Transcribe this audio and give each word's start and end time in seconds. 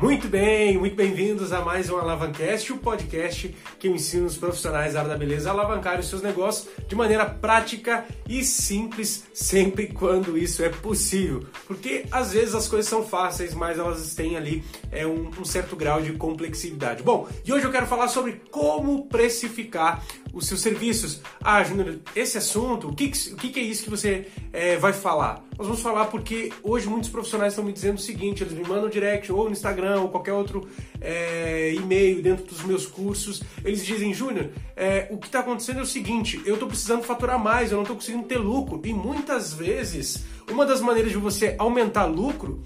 Muito 0.00 0.28
bem, 0.28 0.78
muito 0.78 0.96
bem-vindos 0.96 1.52
a 1.52 1.60
mais 1.60 1.90
um 1.90 1.98
Alavancast, 1.98 2.72
o 2.72 2.78
podcast 2.78 3.54
que 3.78 3.86
eu 3.86 3.94
ensino 3.94 4.24
os 4.24 4.34
profissionais 4.34 4.94
da 4.94 5.00
área 5.00 5.10
da 5.10 5.18
beleza 5.18 5.50
a 5.50 5.52
alavancar 5.52 6.00
os 6.00 6.08
seus 6.08 6.22
negócios 6.22 6.70
de 6.88 6.96
maneira 6.96 7.26
prática 7.26 8.06
e 8.26 8.42
simples, 8.42 9.24
sempre 9.34 9.88
quando 9.88 10.38
isso 10.38 10.64
é 10.64 10.70
possível. 10.70 11.44
Porque 11.66 12.06
às 12.10 12.32
vezes 12.32 12.54
as 12.54 12.66
coisas 12.66 12.88
são 12.88 13.04
fáceis, 13.04 13.52
mas 13.52 13.78
elas 13.78 14.14
têm 14.14 14.38
ali 14.38 14.64
é, 14.90 15.06
um, 15.06 15.30
um 15.38 15.44
certo 15.44 15.76
grau 15.76 16.00
de 16.00 16.14
complexidade. 16.14 17.02
Bom, 17.02 17.28
e 17.44 17.52
hoje 17.52 17.66
eu 17.66 17.70
quero 17.70 17.86
falar 17.86 18.08
sobre 18.08 18.40
como 18.50 19.06
precificar 19.06 20.02
os 20.32 20.46
seus 20.46 20.60
serviços. 20.60 21.20
Ah, 21.42 21.62
Júnior, 21.62 21.98
esse 22.14 22.38
assunto, 22.38 22.88
o 22.88 22.94
que, 22.94 23.10
o 23.32 23.36
que 23.36 23.58
é 23.58 23.62
isso 23.62 23.84
que 23.84 23.90
você 23.90 24.28
é, 24.52 24.76
vai 24.76 24.92
falar? 24.92 25.44
Nós 25.56 25.66
vamos 25.66 25.82
falar 25.82 26.06
porque 26.06 26.52
hoje 26.62 26.88
muitos 26.88 27.10
profissionais 27.10 27.52
estão 27.52 27.64
me 27.64 27.72
dizendo 27.72 27.98
o 27.98 28.00
seguinte: 28.00 28.42
eles 28.42 28.54
me 28.54 28.62
mandam 28.62 28.88
direct 28.88 29.30
ou 29.30 29.44
no 29.44 29.50
Instagram 29.50 30.00
ou 30.00 30.08
qualquer 30.08 30.32
outro 30.32 30.68
é, 31.00 31.74
e-mail 31.74 32.22
dentro 32.22 32.44
dos 32.44 32.62
meus 32.62 32.86
cursos. 32.86 33.42
Eles 33.64 33.84
dizem, 33.84 34.14
Júnior, 34.14 34.50
é, 34.76 35.08
o 35.10 35.18
que 35.18 35.26
está 35.26 35.40
acontecendo 35.40 35.80
é 35.80 35.82
o 35.82 35.86
seguinte: 35.86 36.40
eu 36.46 36.54
estou 36.54 36.68
precisando 36.68 37.02
faturar 37.02 37.38
mais, 37.38 37.70
eu 37.70 37.76
não 37.76 37.82
estou 37.82 37.96
conseguindo 37.96 38.26
ter 38.26 38.38
lucro. 38.38 38.80
E 38.84 38.92
muitas 38.92 39.52
vezes, 39.52 40.24
uma 40.50 40.64
das 40.64 40.80
maneiras 40.80 41.12
de 41.12 41.18
você 41.18 41.54
aumentar 41.58 42.06
lucro 42.06 42.62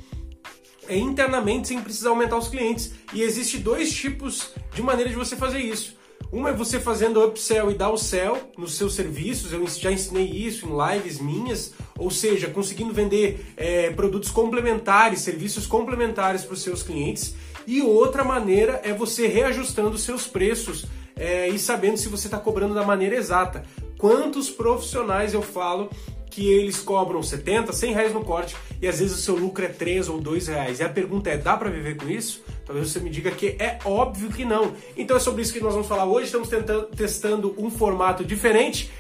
é 0.86 0.96
internamente 0.96 1.68
sem 1.68 1.80
precisar 1.80 2.10
aumentar 2.10 2.36
os 2.36 2.48
clientes. 2.48 2.92
E 3.12 3.22
existe 3.22 3.58
dois 3.58 3.92
tipos 3.92 4.52
de 4.74 4.82
maneira 4.82 5.10
de 5.10 5.16
você 5.16 5.34
fazer 5.34 5.58
isso. 5.58 5.96
Uma 6.34 6.50
é 6.50 6.52
você 6.52 6.80
fazendo 6.80 7.24
upsell 7.24 7.70
e 7.70 7.74
downsell 7.74 8.36
nos 8.58 8.74
seus 8.74 8.96
serviços, 8.96 9.52
eu 9.52 9.64
já 9.68 9.92
ensinei 9.92 10.24
isso 10.24 10.66
em 10.66 10.94
lives 10.94 11.20
minhas, 11.20 11.72
ou 11.96 12.10
seja, 12.10 12.48
conseguindo 12.48 12.92
vender 12.92 13.54
é, 13.56 13.90
produtos 13.90 14.32
complementares, 14.32 15.20
serviços 15.20 15.64
complementares 15.64 16.42
para 16.42 16.54
os 16.54 16.60
seus 16.60 16.82
clientes. 16.82 17.36
E 17.68 17.80
outra 17.82 18.24
maneira 18.24 18.80
é 18.82 18.92
você 18.92 19.28
reajustando 19.28 19.96
seus 19.96 20.26
preços 20.26 20.86
é, 21.14 21.48
e 21.48 21.56
sabendo 21.56 21.98
se 21.98 22.08
você 22.08 22.26
está 22.26 22.36
cobrando 22.36 22.74
da 22.74 22.82
maneira 22.82 23.14
exata. 23.14 23.64
Quantos 23.96 24.50
profissionais 24.50 25.34
eu 25.34 25.40
falo 25.40 25.88
que 26.28 26.50
eles 26.50 26.80
cobram 26.80 27.22
70, 27.22 27.72
100 27.72 27.92
reais 27.92 28.12
no 28.12 28.24
corte 28.24 28.56
e 28.82 28.88
às 28.88 28.98
vezes 28.98 29.16
o 29.16 29.22
seu 29.22 29.36
lucro 29.36 29.64
é 29.64 29.68
3 29.68 30.08
ou 30.08 30.20
2 30.20 30.48
reais. 30.48 30.80
E 30.80 30.82
a 30.82 30.88
pergunta 30.88 31.30
é: 31.30 31.36
dá 31.36 31.56
para 31.56 31.70
viver 31.70 31.96
com 31.96 32.10
isso? 32.10 32.42
Talvez 32.64 32.90
você 32.90 33.00
me 33.00 33.10
diga 33.10 33.30
que 33.30 33.56
é 33.58 33.78
óbvio 33.84 34.30
que 34.30 34.44
não. 34.44 34.74
Então 34.96 35.16
é 35.16 35.20
sobre 35.20 35.42
isso 35.42 35.52
que 35.52 35.60
nós 35.60 35.72
vamos 35.72 35.88
falar 35.88 36.06
hoje. 36.06 36.26
Estamos 36.26 36.48
tentando, 36.48 36.86
testando 36.86 37.54
um 37.58 37.70
formato 37.70 38.24
diferente 38.24 38.90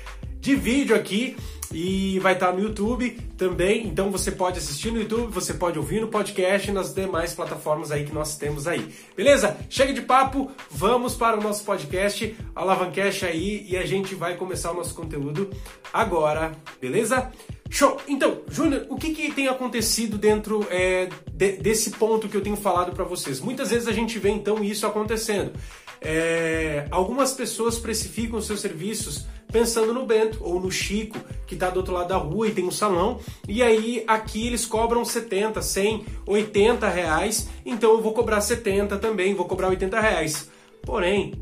de 0.40 0.54
vídeo 0.54 0.94
aqui 0.94 1.36
e 1.72 2.18
vai 2.20 2.34
estar 2.34 2.52
no 2.52 2.60
YouTube 2.60 3.18
também. 3.36 3.86
Então 3.86 4.10
você 4.10 4.30
pode 4.30 4.58
assistir 4.58 4.92
no 4.92 5.00
YouTube, 5.00 5.32
você 5.32 5.54
pode 5.54 5.78
ouvir 5.78 6.00
no 6.00 6.08
podcast 6.08 6.70
e 6.70 6.72
nas 6.72 6.94
demais 6.94 7.34
plataformas 7.34 7.90
aí 7.90 8.04
que 8.04 8.14
nós 8.14 8.36
temos 8.36 8.66
aí. 8.66 8.94
Beleza? 9.16 9.56
Chega 9.68 9.92
de 9.92 10.02
papo, 10.02 10.50
vamos 10.70 11.14
para 11.14 11.36
o 11.36 11.42
nosso 11.42 11.64
podcast 11.64 12.36
Alavancast 12.54 13.26
aí 13.26 13.66
e 13.68 13.76
a 13.76 13.84
gente 13.84 14.14
vai 14.14 14.36
começar 14.36 14.70
o 14.70 14.74
nosso 14.74 14.94
conteúdo 14.94 15.50
agora, 15.92 16.52
beleza? 16.80 17.32
Show! 17.68 18.00
Então, 18.06 18.42
Júnior, 18.48 18.86
o 18.88 18.96
que, 18.96 19.12
que 19.12 19.32
tem 19.32 19.48
acontecido 19.48 20.16
dentro 20.16 20.64
é, 20.70 21.08
de, 21.34 21.52
desse 21.52 21.90
ponto 21.90 22.28
que 22.28 22.36
eu 22.36 22.40
tenho 22.40 22.56
falado 22.56 22.92
para 22.92 23.04
vocês? 23.04 23.40
Muitas 23.40 23.70
vezes 23.70 23.88
a 23.88 23.92
gente 23.92 24.18
vê 24.18 24.30
então 24.30 24.62
isso 24.62 24.86
acontecendo. 24.86 25.52
É, 26.00 26.86
algumas 26.90 27.32
pessoas 27.32 27.78
precificam 27.78 28.40
seus 28.40 28.60
serviços 28.60 29.26
pensando 29.50 29.92
no 29.92 30.04
Bento 30.04 30.38
ou 30.42 30.60
no 30.60 30.70
Chico, 30.70 31.18
que 31.46 31.54
está 31.54 31.70
do 31.70 31.78
outro 31.78 31.94
lado 31.94 32.08
da 32.08 32.16
rua 32.16 32.48
e 32.48 32.50
tem 32.50 32.64
um 32.64 32.70
salão, 32.70 33.20
e 33.48 33.62
aí 33.62 34.02
aqui 34.06 34.46
eles 34.46 34.66
cobram 34.66 35.04
70, 35.04 35.62
100, 35.62 36.04
80 36.26 36.88
reais, 36.88 37.48
então 37.64 37.92
eu 37.92 38.02
vou 38.02 38.12
cobrar 38.12 38.40
70 38.40 38.98
também, 38.98 39.34
vou 39.34 39.46
cobrar 39.46 39.68
80 39.68 40.00
reais. 40.00 40.50
Porém, 40.82 41.32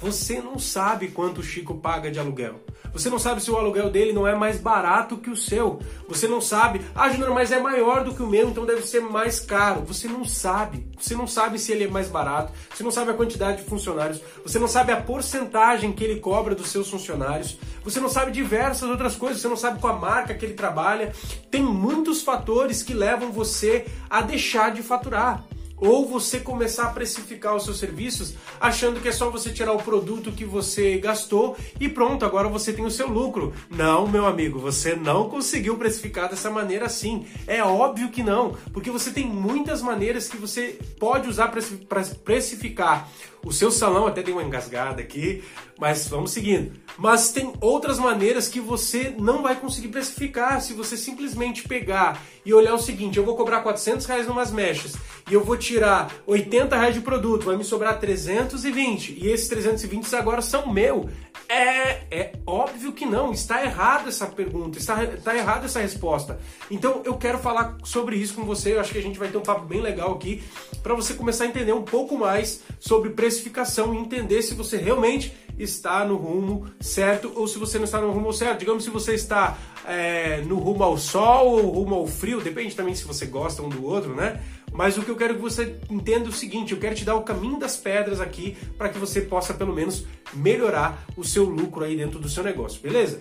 você 0.00 0.40
não 0.40 0.58
sabe 0.58 1.08
quanto 1.08 1.40
o 1.40 1.42
Chico 1.42 1.76
paga 1.76 2.10
de 2.10 2.18
aluguel. 2.18 2.60
Você 2.92 3.10
não 3.10 3.18
sabe 3.18 3.42
se 3.42 3.50
o 3.50 3.56
aluguel 3.56 3.90
dele 3.90 4.12
não 4.12 4.24
é 4.24 4.36
mais 4.36 4.60
barato 4.60 5.16
que 5.16 5.28
o 5.28 5.36
seu. 5.36 5.80
Você 6.08 6.28
não 6.28 6.40
sabe, 6.40 6.80
ah, 6.94 7.08
Júnior, 7.08 7.34
mas 7.34 7.50
é 7.50 7.58
maior 7.58 8.04
do 8.04 8.14
que 8.14 8.22
o 8.22 8.26
meu, 8.26 8.48
então 8.48 8.64
deve 8.64 8.82
ser 8.82 9.00
mais 9.00 9.40
caro. 9.40 9.80
Você 9.82 10.06
não 10.06 10.24
sabe. 10.24 10.86
Você 10.96 11.16
não 11.16 11.26
sabe 11.26 11.58
se 11.58 11.72
ele 11.72 11.84
é 11.84 11.88
mais 11.88 12.08
barato. 12.08 12.52
Você 12.72 12.84
não 12.84 12.92
sabe 12.92 13.10
a 13.10 13.14
quantidade 13.14 13.62
de 13.62 13.68
funcionários. 13.68 14.20
Você 14.44 14.60
não 14.60 14.68
sabe 14.68 14.92
a 14.92 15.00
porcentagem 15.00 15.92
que 15.92 16.04
ele 16.04 16.20
cobra 16.20 16.54
dos 16.54 16.68
seus 16.68 16.88
funcionários. 16.88 17.58
Você 17.82 17.98
não 17.98 18.08
sabe 18.08 18.30
diversas 18.30 18.88
outras 18.88 19.16
coisas. 19.16 19.40
Você 19.40 19.48
não 19.48 19.56
sabe 19.56 19.80
com 19.80 19.88
a 19.88 19.94
marca 19.94 20.34
que 20.34 20.44
ele 20.44 20.54
trabalha. 20.54 21.12
Tem 21.50 21.62
muitos 21.62 22.22
fatores 22.22 22.82
que 22.82 22.94
levam 22.94 23.32
você 23.32 23.86
a 24.08 24.20
deixar 24.20 24.70
de 24.70 24.82
faturar 24.82 25.44
ou 25.76 26.08
você 26.08 26.40
começar 26.40 26.84
a 26.84 26.90
precificar 26.90 27.54
os 27.54 27.64
seus 27.64 27.78
serviços 27.78 28.34
achando 28.60 29.00
que 29.00 29.08
é 29.08 29.12
só 29.12 29.30
você 29.30 29.50
tirar 29.50 29.72
o 29.72 29.82
produto 29.82 30.32
que 30.32 30.44
você 30.44 30.98
gastou 30.98 31.56
e 31.80 31.88
pronto, 31.88 32.24
agora 32.24 32.48
você 32.48 32.72
tem 32.72 32.84
o 32.84 32.90
seu 32.90 33.08
lucro. 33.08 33.52
Não, 33.70 34.06
meu 34.06 34.26
amigo, 34.26 34.58
você 34.58 34.94
não 34.94 35.28
conseguiu 35.28 35.76
precificar 35.76 36.28
dessa 36.28 36.50
maneira 36.50 36.86
assim. 36.86 37.26
É 37.46 37.62
óbvio 37.62 38.10
que 38.10 38.22
não, 38.22 38.56
porque 38.72 38.90
você 38.90 39.10
tem 39.10 39.26
muitas 39.26 39.82
maneiras 39.82 40.28
que 40.28 40.36
você 40.36 40.78
pode 40.98 41.28
usar 41.28 41.48
para 41.48 42.02
precificar 42.24 43.08
o 43.44 43.52
seu 43.52 43.70
salão. 43.70 44.06
Até 44.06 44.22
tem 44.22 44.34
uma 44.34 44.42
engasgada 44.42 45.00
aqui, 45.00 45.42
mas 45.78 46.08
vamos 46.08 46.30
seguindo. 46.30 46.72
Mas 46.96 47.32
tem 47.32 47.52
outras 47.60 47.98
maneiras 47.98 48.48
que 48.48 48.60
você 48.60 49.14
não 49.18 49.42
vai 49.42 49.56
conseguir 49.56 49.88
precificar 49.88 50.60
se 50.60 50.72
você 50.72 50.96
simplesmente 50.96 51.66
pegar 51.66 52.22
e 52.44 52.54
olhar 52.54 52.74
o 52.74 52.78
seguinte: 52.78 53.18
eu 53.18 53.24
vou 53.24 53.36
cobrar 53.36 53.60
400 53.60 54.06
reais 54.06 54.26
numas 54.26 54.52
mechas 54.52 54.94
e 55.30 55.34
eu 55.34 55.42
vou 55.42 55.56
tirar 55.56 56.12
80 56.26 56.76
reais 56.76 56.94
de 56.94 57.00
produto, 57.00 57.46
vai 57.46 57.56
me 57.56 57.64
sobrar 57.64 57.98
320 57.98 59.18
e 59.18 59.28
esses 59.28 59.48
320 59.48 60.14
agora 60.14 60.42
são 60.42 60.72
meu. 60.72 61.08
É, 61.48 62.04
é 62.10 62.32
óbvio 62.46 62.92
que 62.92 63.04
não, 63.04 63.32
está 63.32 63.62
errada 63.62 64.08
essa 64.08 64.26
pergunta, 64.26 64.78
está, 64.78 65.04
está 65.04 65.36
errada 65.36 65.66
essa 65.66 65.80
resposta. 65.80 66.38
Então 66.70 67.02
eu 67.04 67.14
quero 67.16 67.38
falar 67.38 67.76
sobre 67.84 68.16
isso 68.16 68.34
com 68.34 68.44
você, 68.44 68.74
eu 68.74 68.80
acho 68.80 68.92
que 68.92 68.98
a 68.98 69.02
gente 69.02 69.18
vai 69.18 69.28
ter 69.28 69.36
um 69.36 69.42
papo 69.42 69.66
bem 69.66 69.80
legal 69.80 70.12
aqui 70.12 70.42
para 70.82 70.94
você 70.94 71.14
começar 71.14 71.44
a 71.44 71.46
entender 71.46 71.72
um 71.72 71.82
pouco 71.82 72.16
mais 72.16 72.62
sobre 72.80 73.10
precificação 73.10 73.94
e 73.94 73.98
entender 73.98 74.42
se 74.42 74.54
você 74.54 74.76
realmente 74.76 75.34
está 75.58 76.04
no 76.04 76.16
rumo 76.16 76.66
certo 76.80 77.32
ou 77.36 77.46
se 77.46 77.58
você 77.58 77.78
não 77.78 77.84
está 77.84 78.00
no 78.00 78.10
rumo 78.10 78.32
certo. 78.32 78.60
Digamos 78.60 78.84
se 78.84 78.90
você 78.90 79.14
está 79.14 79.56
é, 79.86 80.40
no 80.42 80.58
rumo 80.58 80.82
ao 80.82 80.98
sol 80.98 81.48
ou 81.48 81.70
rumo 81.70 81.94
ao 81.94 82.06
frio, 82.06 82.40
depende 82.40 82.74
também 82.74 82.94
se 82.94 83.04
você 83.04 83.26
gosta 83.26 83.62
um 83.62 83.68
do 83.68 83.84
outro, 83.84 84.14
né? 84.14 84.40
Mas 84.74 84.98
o 84.98 85.02
que 85.02 85.08
eu 85.08 85.16
quero 85.16 85.36
que 85.36 85.40
você 85.40 85.76
entenda 85.88 86.26
é 86.26 86.28
o 86.28 86.32
seguinte: 86.32 86.72
eu 86.72 86.80
quero 86.80 86.96
te 86.96 87.04
dar 87.04 87.14
o 87.14 87.22
caminho 87.22 87.58
das 87.58 87.76
pedras 87.76 88.20
aqui 88.20 88.56
para 88.76 88.88
que 88.88 88.98
você 88.98 89.20
possa 89.20 89.54
pelo 89.54 89.72
menos 89.72 90.04
melhorar 90.34 91.06
o 91.16 91.22
seu 91.22 91.44
lucro 91.44 91.84
aí 91.84 91.96
dentro 91.96 92.18
do 92.18 92.28
seu 92.28 92.42
negócio, 92.42 92.80
beleza? 92.82 93.20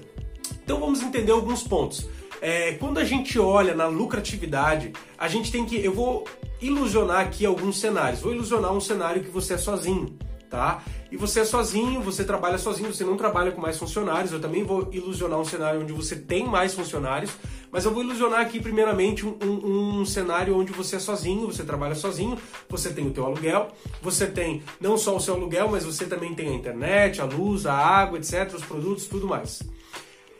Então 0.63 0.79
vamos 0.79 1.01
entender 1.01 1.31
alguns 1.31 1.61
pontos. 1.61 2.09
É, 2.41 2.73
quando 2.73 2.97
a 2.97 3.03
gente 3.05 3.39
olha 3.39 3.73
na 3.73 3.85
lucratividade, 3.85 4.91
a 5.17 5.27
gente 5.27 5.51
tem 5.51 5.63
que. 5.63 5.77
Eu 5.77 5.93
vou 5.93 6.27
ilusionar 6.59 7.19
aqui 7.19 7.45
alguns 7.45 7.79
cenários. 7.79 8.21
Vou 8.21 8.33
ilusionar 8.33 8.73
um 8.73 8.81
cenário 8.81 9.23
que 9.23 9.29
você 9.29 9.53
é 9.53 9.57
sozinho 9.57 10.17
tá? 10.53 10.83
E 11.11 11.17
você 11.17 11.39
é 11.39 11.45
sozinho, 11.45 11.99
você 11.99 12.23
trabalha 12.23 12.59
sozinho, 12.59 12.93
você 12.93 13.03
não 13.03 13.17
trabalha 13.17 13.51
com 13.51 13.59
mais 13.59 13.75
funcionários. 13.75 14.31
Eu 14.31 14.39
também 14.39 14.63
vou 14.63 14.87
ilusionar 14.91 15.39
um 15.39 15.43
cenário 15.43 15.81
onde 15.81 15.91
você 15.91 16.15
tem 16.15 16.45
mais 16.45 16.75
funcionários, 16.75 17.31
mas 17.71 17.85
eu 17.85 17.91
vou 17.91 18.03
ilusionar 18.03 18.41
aqui 18.41 18.59
primeiramente 18.59 19.25
um, 19.25 19.35
um, 19.43 20.01
um, 20.01 20.05
cenário 20.05 20.55
onde 20.55 20.71
você 20.71 20.97
é 20.97 20.99
sozinho, 20.99 21.47
você 21.47 21.63
trabalha 21.63 21.95
sozinho, 21.95 22.37
você 22.69 22.93
tem 22.93 23.07
o 23.07 23.09
teu 23.09 23.25
aluguel, 23.25 23.69
você 23.99 24.27
tem 24.27 24.61
não 24.79 24.95
só 24.95 25.15
o 25.15 25.19
seu 25.19 25.33
aluguel, 25.33 25.69
mas 25.69 25.85
você 25.85 26.05
também 26.05 26.35
tem 26.35 26.49
a 26.49 26.53
internet, 26.53 27.19
a 27.19 27.25
luz, 27.25 27.65
a 27.65 27.73
água, 27.73 28.19
etc, 28.19 28.53
os 28.53 28.63
produtos, 28.63 29.07
tudo 29.07 29.27
mais. 29.27 29.63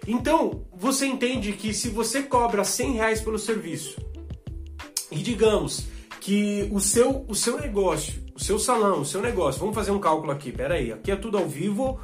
Então, 0.08 0.64
você 0.72 1.08
entende 1.08 1.54
que 1.54 1.74
se 1.74 1.90
você 1.90 2.22
cobra 2.22 2.64
100 2.64 2.94
reais 2.94 3.20
pelo 3.20 3.40
serviço 3.40 3.96
e 5.12 5.18
digamos 5.18 5.88
que 6.20 6.70
o 6.72 6.80
seu, 6.80 7.26
o 7.28 7.34
seu 7.34 7.60
negócio 7.60 8.23
o 8.36 8.40
seu 8.40 8.58
salão, 8.58 9.02
o 9.02 9.06
seu 9.06 9.22
negócio. 9.22 9.60
Vamos 9.60 9.76
fazer 9.76 9.92
um 9.92 10.00
cálculo 10.00 10.32
aqui. 10.32 10.52
Pera 10.52 10.76
aí, 10.76 10.92
aqui 10.92 11.12
é 11.12 11.16
tudo 11.16 11.38
ao 11.38 11.48
vivo, 11.48 12.00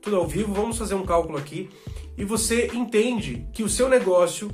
tudo 0.00 0.16
ao 0.16 0.26
vivo. 0.26 0.52
Vamos 0.52 0.76
fazer 0.78 0.94
um 0.94 1.04
cálculo 1.04 1.38
aqui 1.38 1.70
e 2.16 2.24
você 2.24 2.70
entende 2.74 3.46
que 3.52 3.62
o 3.62 3.68
seu 3.68 3.88
negócio, 3.88 4.50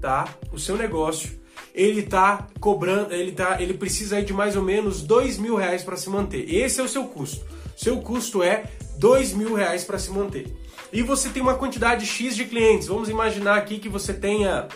tá? 0.00 0.26
O 0.52 0.58
seu 0.58 0.76
negócio, 0.76 1.30
ele 1.74 2.02
tá 2.02 2.48
cobrando, 2.60 3.12
ele 3.12 3.32
tá, 3.32 3.60
ele 3.60 3.74
precisa 3.74 4.22
de 4.22 4.32
mais 4.32 4.56
ou 4.56 4.62
menos 4.62 5.02
dois 5.02 5.38
mil 5.38 5.56
reais 5.56 5.82
para 5.82 5.96
se 5.96 6.08
manter. 6.08 6.52
Esse 6.52 6.80
é 6.80 6.82
o 6.82 6.88
seu 6.88 7.04
custo. 7.04 7.44
Seu 7.76 7.98
custo 7.98 8.42
é 8.42 8.64
dois 8.98 9.32
mil 9.32 9.54
reais 9.54 9.84
para 9.84 9.98
se 9.98 10.10
manter. 10.10 10.56
E 10.92 11.02
você 11.02 11.28
tem 11.28 11.42
uma 11.42 11.54
quantidade 11.54 12.06
x 12.06 12.36
de 12.36 12.44
clientes. 12.44 12.88
Vamos 12.88 13.08
imaginar 13.08 13.56
aqui 13.56 13.78
que 13.78 13.88
você 13.88 14.14
tenha, 14.14 14.68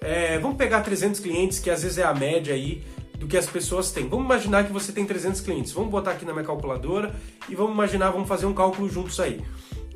é, 0.00 0.38
vamos 0.38 0.56
pegar 0.56 0.80
300 0.80 1.20
clientes, 1.20 1.58
que 1.58 1.70
às 1.70 1.82
vezes 1.82 1.98
é 1.98 2.02
a 2.02 2.14
média 2.14 2.54
aí 2.54 2.82
do 3.18 3.26
que 3.26 3.36
as 3.36 3.46
pessoas 3.46 3.90
têm. 3.90 4.08
Vamos 4.08 4.24
imaginar 4.24 4.64
que 4.64 4.72
você 4.72 4.92
tem 4.92 5.04
300 5.04 5.40
clientes. 5.40 5.72
Vamos 5.72 5.90
botar 5.90 6.12
aqui 6.12 6.24
na 6.24 6.32
minha 6.32 6.44
calculadora 6.44 7.14
e 7.48 7.54
vamos 7.54 7.72
imaginar, 7.72 8.10
vamos 8.10 8.28
fazer 8.28 8.46
um 8.46 8.54
cálculo 8.54 8.88
juntos 8.88 9.18
aí. 9.20 9.40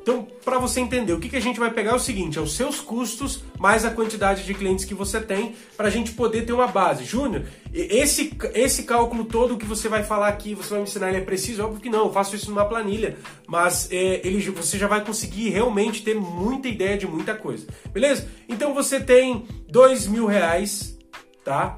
Então, 0.01 0.27
para 0.43 0.57
você 0.57 0.79
entender, 0.79 1.13
o 1.13 1.19
que, 1.19 1.29
que 1.29 1.35
a 1.35 1.41
gente 1.41 1.59
vai 1.59 1.69
pegar 1.69 1.91
é 1.91 1.95
o 1.95 1.99
seguinte: 1.99 2.39
é 2.39 2.41
os 2.41 2.55
seus 2.55 2.79
custos 2.79 3.43
mais 3.59 3.85
a 3.85 3.91
quantidade 3.91 4.43
de 4.43 4.53
clientes 4.53 4.83
que 4.83 4.95
você 4.95 5.21
tem, 5.21 5.55
para 5.77 5.87
a 5.87 5.91
gente 5.91 6.11
poder 6.13 6.43
ter 6.43 6.53
uma 6.53 6.65
base. 6.65 7.05
Júnior, 7.05 7.43
esse, 7.71 8.35
esse 8.55 8.83
cálculo 8.83 9.25
todo 9.25 9.57
que 9.57 9.65
você 9.65 9.87
vai 9.87 10.03
falar 10.03 10.29
aqui, 10.29 10.55
você 10.55 10.71
vai 10.71 10.79
me 10.79 10.83
ensinar, 10.85 11.09
ele 11.09 11.19
é 11.19 11.21
preciso? 11.21 11.63
Óbvio 11.63 11.79
que 11.79 11.89
não, 11.89 12.05
eu 12.05 12.11
faço 12.11 12.35
isso 12.35 12.49
numa 12.49 12.65
planilha, 12.65 13.15
mas 13.47 13.89
é, 13.91 14.25
ele, 14.25 14.41
você 14.49 14.77
já 14.77 14.87
vai 14.87 15.05
conseguir 15.05 15.49
realmente 15.49 16.03
ter 16.03 16.15
muita 16.15 16.67
ideia 16.67 16.97
de 16.97 17.05
muita 17.05 17.35
coisa, 17.35 17.67
beleza? 17.93 18.27
Então 18.49 18.73
você 18.73 18.99
tem 18.99 19.45
dois 19.69 20.07
mil 20.07 20.25
reais, 20.25 20.97
tá? 21.45 21.77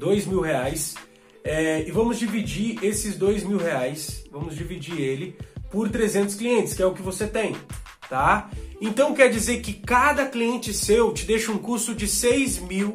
Dois 0.00 0.24
mil 0.24 0.40
reais. 0.40 0.94
É, 1.44 1.86
e 1.86 1.90
vamos 1.90 2.18
dividir 2.18 2.82
esses 2.82 3.16
dois 3.16 3.44
mil 3.44 3.58
reais, 3.58 4.24
vamos 4.32 4.56
dividir 4.56 4.98
ele 4.98 5.36
por 5.70 5.90
300 5.90 6.34
clientes, 6.36 6.72
que 6.72 6.82
é 6.82 6.86
o 6.86 6.94
que 6.94 7.02
você 7.02 7.26
tem, 7.26 7.54
tá? 8.08 8.50
Então 8.80 9.12
quer 9.12 9.28
dizer 9.28 9.60
que 9.60 9.74
cada 9.74 10.24
cliente 10.24 10.72
seu 10.72 11.12
te 11.12 11.26
deixa 11.26 11.52
um 11.52 11.58
custo 11.58 11.94
de 11.94 12.08
6 12.08 12.60
mil, 12.60 12.94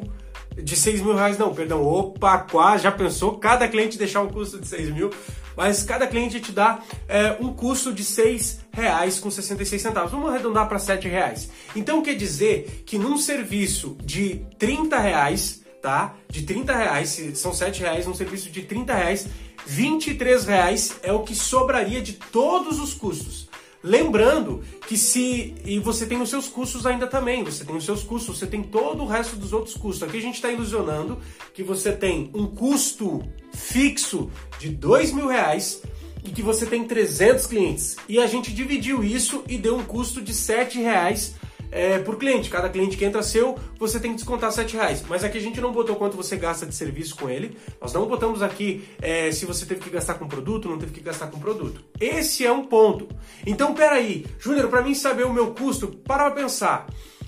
de 0.56 0.74
6 0.74 1.00
mil 1.00 1.14
reais, 1.14 1.38
não, 1.38 1.54
perdão, 1.54 1.84
opa, 1.84 2.38
quase, 2.38 2.82
já 2.82 2.90
pensou? 2.90 3.38
Cada 3.38 3.68
cliente 3.68 3.96
deixar 3.96 4.22
um 4.22 4.28
custo 4.28 4.58
de 4.58 4.66
6 4.66 4.90
mil, 4.90 5.10
mas 5.56 5.84
cada 5.84 6.08
cliente 6.08 6.40
te 6.40 6.50
dá 6.50 6.80
é, 7.06 7.36
um 7.40 7.52
custo 7.52 7.92
de 7.92 8.02
6 8.02 8.62
reais 8.72 9.20
com 9.20 9.30
66 9.30 9.80
centavos. 9.80 10.10
Vamos 10.10 10.28
arredondar 10.28 10.68
para 10.68 10.80
7 10.80 11.06
reais. 11.06 11.50
Então 11.76 12.02
quer 12.02 12.14
dizer 12.14 12.82
que 12.84 12.98
num 12.98 13.16
serviço 13.16 13.96
de 14.04 14.44
30 14.58 14.98
reais, 14.98 15.65
tá? 15.86 16.16
De 16.28 16.42
30 16.42 16.74
reais, 16.74 17.22
são 17.34 17.54
7 17.54 17.80
reais, 17.82 18.06
num 18.06 18.14
serviço 18.14 18.50
de 18.50 18.62
30 18.62 18.92
reais, 18.92 19.28
23 19.64 20.44
reais 20.44 20.96
é 21.00 21.12
o 21.12 21.20
que 21.20 21.32
sobraria 21.32 22.02
de 22.02 22.14
todos 22.14 22.80
os 22.80 22.92
custos. 22.92 23.48
Lembrando 23.84 24.64
que 24.88 24.98
se. 24.98 25.54
E 25.64 25.78
você 25.78 26.04
tem 26.04 26.20
os 26.20 26.28
seus 26.28 26.48
custos 26.48 26.86
ainda 26.86 27.06
também, 27.06 27.44
você 27.44 27.64
tem 27.64 27.76
os 27.76 27.84
seus 27.84 28.02
custos, 28.02 28.36
você 28.36 28.48
tem 28.48 28.64
todo 28.64 29.04
o 29.04 29.06
resto 29.06 29.36
dos 29.36 29.52
outros 29.52 29.76
custos. 29.76 30.02
Aqui 30.02 30.18
a 30.18 30.22
gente 30.22 30.34
está 30.34 30.50
ilusionando 30.50 31.20
que 31.54 31.62
você 31.62 31.92
tem 31.92 32.32
um 32.34 32.48
custo 32.48 33.22
fixo 33.54 34.28
de 34.58 34.70
dois 34.70 35.12
mil 35.12 35.28
reais 35.28 35.82
e 36.24 36.30
que 36.30 36.42
você 36.42 36.66
tem 36.66 36.82
300 36.82 37.46
clientes. 37.46 37.96
E 38.08 38.18
a 38.18 38.26
gente 38.26 38.52
dividiu 38.52 39.04
isso 39.04 39.44
e 39.48 39.56
deu 39.56 39.76
um 39.76 39.84
custo 39.84 40.20
de 40.20 40.34
sete 40.34 40.80
reais 40.80 41.36
é, 41.70 41.98
por 41.98 42.16
cliente. 42.16 42.50
Cada 42.50 42.68
cliente 42.68 42.96
que 42.96 43.04
entra 43.04 43.22
seu, 43.22 43.58
você 43.78 43.98
tem 44.00 44.12
que 44.12 44.16
descontar 44.16 44.50
7 44.52 44.74
reais. 44.74 45.02
Mas 45.08 45.24
aqui 45.24 45.38
a 45.38 45.40
gente 45.40 45.60
não 45.60 45.72
botou 45.72 45.96
quanto 45.96 46.16
você 46.16 46.36
gasta 46.36 46.66
de 46.66 46.74
serviço 46.74 47.16
com 47.16 47.28
ele. 47.28 47.56
Nós 47.80 47.92
não 47.92 48.06
botamos 48.06 48.42
aqui 48.42 48.88
é, 49.00 49.30
se 49.32 49.46
você 49.46 49.66
teve 49.66 49.80
que 49.80 49.90
gastar 49.90 50.14
com 50.14 50.26
produto, 50.26 50.68
não 50.68 50.78
teve 50.78 50.92
que 50.92 51.00
gastar 51.00 51.28
com 51.28 51.38
produto. 51.38 51.84
Esse 52.00 52.44
é 52.46 52.52
um 52.52 52.64
ponto. 52.64 53.08
Então, 53.46 53.74
peraí, 53.74 54.26
Júnior, 54.38 54.68
para 54.68 54.82
mim 54.82 54.94
saber 54.94 55.24
o 55.24 55.32
meu 55.32 55.52
custo, 55.52 55.88
para 55.88 56.30
pensar. 56.30 56.86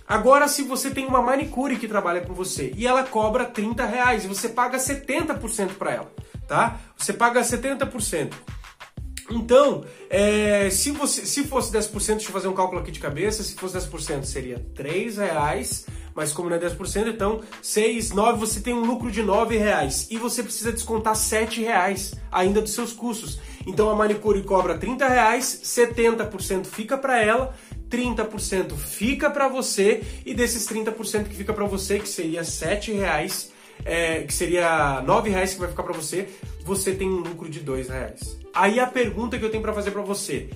Agora, 0.09 0.49
se 0.49 0.63
você 0.63 0.91
tem 0.91 1.07
uma 1.07 1.21
manicure 1.21 1.77
que 1.77 1.87
trabalha 1.87 2.23
com 2.23 2.33
você 2.33 2.73
e 2.75 2.87
ela 2.87 3.03
cobra 3.05 3.45
30 3.45 3.85
reais 3.85 4.25
e 4.25 4.27
você 4.27 4.49
paga 4.49 4.79
70% 4.79 5.75
para 5.79 5.93
ela, 5.93 6.13
tá? 6.47 6.81
Você 6.97 7.13
paga 7.13 7.43
70%. 7.43 8.33
Então, 9.31 9.85
é, 10.09 10.71
se, 10.71 10.91
você, 10.91 11.27
se 11.27 11.45
fosse 11.45 11.71
10%, 11.71 11.91
deixa 11.91 12.29
eu 12.29 12.33
fazer 12.33 12.49
um 12.49 12.55
cálculo 12.55 12.81
aqui 12.81 12.91
de 12.91 12.99
cabeça, 12.99 13.43
se 13.43 13.55
fosse 13.55 13.77
10% 13.77 14.25
seria 14.25 14.65
3 14.75 15.19
reais, 15.19 15.87
mas 16.15 16.33
como 16.33 16.49
não 16.49 16.57
é 16.57 16.61
10%, 16.61 17.09
então 17.09 17.41
6, 17.63 18.11
9, 18.11 18.39
você 18.39 18.61
tem 18.61 18.75
um 18.75 18.85
lucro 18.85 19.11
de 19.11 19.23
9 19.23 19.57
reais 19.57 20.09
e 20.11 20.17
você 20.17 20.43
precisa 20.43 20.73
descontar 20.73 21.15
7 21.15 21.61
reais 21.61 22.15
ainda 22.33 22.61
dos 22.61 22.73
seus 22.73 22.93
custos. 22.93 23.39
Então 23.67 23.91
a 23.91 23.95
manicure 23.95 24.43
cobra 24.43 24.79
30 24.79 25.07
reais, 25.07 25.61
70% 25.63 26.65
fica 26.65 26.97
para 26.97 27.23
ela, 27.23 27.55
30% 27.91 28.75
fica 28.77 29.31
para 29.31 29.47
você 29.47 30.03
e 30.25 30.35
desses 30.35 30.67
30% 30.67 31.29
que 31.29 31.37
fica 31.37 31.53
para 31.53 31.67
você, 31.67 31.99
que 31.99 32.09
seria 32.09 32.43
7 32.43 32.93
reais, 32.93 33.53
é, 33.85 34.23
que 34.23 34.33
seria 34.33 35.03
9 35.07 35.31
reais 35.31 35.53
que 35.53 35.61
vai 35.61 35.69
ficar 35.69 35.83
para 35.83 35.93
você, 35.93 36.29
você 36.65 36.93
tem 36.93 37.09
um 37.09 37.21
lucro 37.21 37.49
de 37.49 37.61
2 37.61 37.91
reais. 37.91 38.48
Aí 38.59 38.81
a 38.81 38.89
pergunta 38.89 39.39
que 39.39 39.45
eu 39.45 39.51
tenho 39.51 39.63
para 39.63 39.73
fazer 39.73 39.93
para 39.93 40.03
você, 40.03 40.51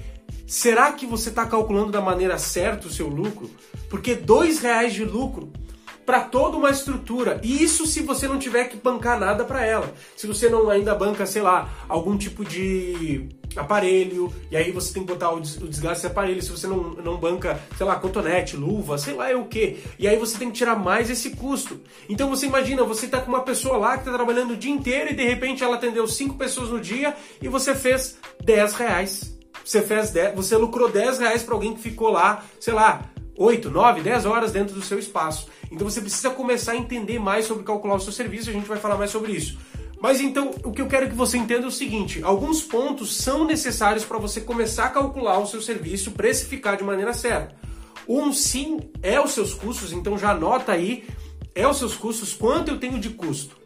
será 0.45 0.91
que 0.93 1.07
você 1.07 1.29
está 1.29 1.47
calculando 1.47 1.93
da 1.93 2.01
maneira 2.01 2.37
certa 2.37 2.89
o 2.89 2.91
seu 2.91 3.07
lucro? 3.07 3.49
Porque 3.89 4.17
2 4.17 4.59
reais 4.59 4.93
de 4.93 5.05
lucro 5.05 5.53
para 6.05 6.21
toda 6.21 6.57
uma 6.57 6.71
estrutura. 6.71 7.41
E 7.45 7.63
isso 7.63 7.87
se 7.87 8.01
você 8.03 8.27
não 8.27 8.41
tiver 8.41 8.65
que 8.65 8.77
bancar 8.77 9.21
nada 9.21 9.45
para 9.45 9.65
ela. 9.65 9.95
Se 10.17 10.27
você 10.27 10.49
não 10.49 10.69
ainda 10.69 10.97
banca, 10.97 11.25
sei 11.27 11.43
lá, 11.43 11.71
algum 11.89 12.19
tipo 12.19 12.45
de 12.45 13.29
aparelho, 13.57 14.33
e 14.51 14.57
aí 14.57 14.71
você 14.71 14.93
tem 14.93 15.05
que 15.05 15.13
botar 15.13 15.31
o 15.31 15.41
desgaste 15.41 16.03
de 16.03 16.07
aparelho, 16.07 16.43
se 16.43 16.51
você 16.51 16.67
não, 16.67 16.95
não 16.95 17.17
banca, 17.17 17.61
sei 17.77 17.87
lá, 17.87 17.97
cotonete, 17.97 18.57
luva, 18.57 18.99
sei 18.99 19.15
lá 19.15 19.31
é 19.31 19.37
o 19.37 19.45
que. 19.45 19.79
E 19.99 20.07
aí 20.09 20.17
você 20.17 20.39
tem 20.39 20.51
que 20.51 20.57
tirar 20.57 20.77
mais 20.77 21.11
esse 21.11 21.31
custo. 21.31 21.81
Então 22.09 22.29
você 22.29 22.47
imagina, 22.47 22.85
você 22.85 23.07
tá 23.07 23.21
com 23.21 23.29
uma 23.29 23.43
pessoa 23.43 23.77
lá 23.77 23.99
que 23.99 24.05
tá 24.05 24.13
trabalhando 24.13 24.53
o 24.53 24.57
dia 24.57 24.71
inteiro 24.71 25.11
e 25.11 25.15
de 25.15 25.25
repente 25.25 25.63
ela 25.63 25.77
atendeu 25.77 26.07
cinco 26.07 26.37
pessoas 26.37 26.71
no 26.71 26.81
dia 26.81 27.15
e 27.41 27.49
você 27.49 27.75
fez 27.75 28.17
10 28.45 28.75
reais. 28.75 29.39
Você 29.65 29.81
fez 29.81 30.11
10, 30.11 30.35
você 30.35 30.57
lucrou 30.57 30.91
10 30.91 31.19
reais 31.19 31.43
para 31.43 31.55
alguém 31.55 31.75
que 31.75 31.81
ficou 31.81 32.11
lá, 32.11 32.45
sei 32.59 32.75
lá, 32.75 33.03
8, 33.37 33.71
9, 33.71 34.01
10 34.03 34.27
horas 34.27 34.53
dentro 34.53 34.75
do 34.75 34.83
seu 34.83 34.99
espaço. 34.99 35.49
Então 35.71 35.89
você 35.89 36.01
precisa 36.01 36.31
começar 36.31 36.73
a 36.73 36.77
entender 36.77 37.19
mais 37.19 37.47
sobre 37.47 37.65
calcular 37.65 37.95
o 37.95 38.01
seu 38.01 38.13
serviço, 38.13 38.51
a 38.51 38.53
gente 38.53 38.69
vai 38.69 38.79
falar 38.79 38.97
mais 38.97 39.11
sobre 39.11 39.33
isso. 39.33 39.57
Mas 40.03 40.21
então, 40.21 40.51
o 40.65 40.73
que 40.73 40.83
eu 40.83 40.89
quero 40.89 41.09
que 41.09 41.15
você 41.15 41.39
entenda 41.39 41.63
é 41.65 41.69
o 41.69 41.71
seguinte: 41.71 42.21
alguns 42.25 42.61
pontos 42.61 43.15
são 43.15 43.45
necessários 43.45 44.05
para 44.05 44.19
você 44.19 44.41
começar 44.41 44.87
a 44.87 44.91
calcular 44.91 45.39
o 45.39 45.47
seu 45.47 45.63
serviço, 45.63 46.11
precificar 46.11 46.77
de 46.77 46.83
maneira 46.83 47.15
certa. 47.15 47.55
Um 48.09 48.33
sim 48.33 48.81
é 49.01 49.21
os 49.21 49.31
seus 49.31 49.55
custos, 49.55 49.93
então 49.93 50.19
já 50.19 50.33
anota 50.33 50.73
aí, 50.73 51.05
é 51.55 51.69
os 51.69 51.79
seus 51.79 51.95
custos, 51.95 52.35
quanto 52.35 52.73
eu 52.73 52.81
tenho 52.81 52.99
de 52.99 53.11
custo. 53.11 53.57